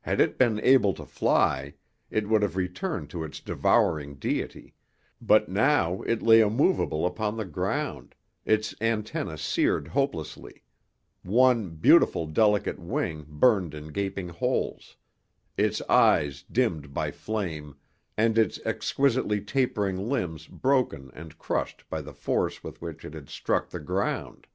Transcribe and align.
Had 0.00 0.18
it 0.18 0.38
been 0.38 0.58
able 0.60 0.94
to 0.94 1.04
fly, 1.04 1.74
it 2.10 2.26
would 2.26 2.40
have 2.40 2.56
returned 2.56 3.10
to 3.10 3.22
its 3.22 3.38
devouring 3.38 4.14
deity, 4.14 4.72
but 5.20 5.50
now 5.50 6.00
it 6.06 6.22
lay 6.22 6.40
immovable 6.40 7.04
upon 7.04 7.36
the 7.36 7.44
ground, 7.44 8.14
its 8.46 8.74
antennae 8.80 9.36
seared 9.36 9.88
hopelessly, 9.88 10.62
one 11.22 11.68
beautiful, 11.68 12.26
delicate 12.26 12.78
wing 12.78 13.26
burned 13.28 13.74
in 13.74 13.88
gaping 13.88 14.30
holes, 14.30 14.96
its 15.58 15.82
eyes 15.82 16.42
dimmed 16.50 16.94
by 16.94 17.10
flame 17.10 17.76
and 18.16 18.38
its 18.38 18.58
exquisitely 18.64 19.38
tapering 19.38 20.08
limbs 20.08 20.46
broken 20.46 21.10
and 21.12 21.36
crushed 21.38 21.84
by 21.90 22.00
the 22.00 22.14
force 22.14 22.64
with 22.64 22.80
which 22.80 23.04
it 23.04 23.12
had 23.12 23.28
struck 23.28 23.68
the 23.68 23.80
ground. 23.80 24.46